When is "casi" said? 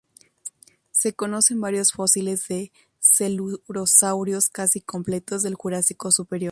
4.49-4.81